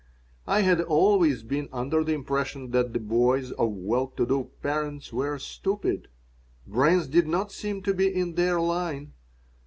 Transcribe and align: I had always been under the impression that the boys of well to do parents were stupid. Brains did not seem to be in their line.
I 0.47 0.61
had 0.61 0.81
always 0.81 1.43
been 1.43 1.69
under 1.71 2.03
the 2.03 2.15
impression 2.15 2.71
that 2.71 2.91
the 2.91 2.99
boys 2.99 3.51
of 3.51 3.69
well 3.73 4.07
to 4.17 4.25
do 4.25 4.49
parents 4.63 5.13
were 5.13 5.37
stupid. 5.37 6.07
Brains 6.65 7.05
did 7.07 7.27
not 7.27 7.51
seem 7.51 7.83
to 7.83 7.93
be 7.93 8.07
in 8.11 8.33
their 8.33 8.59
line. 8.59 9.13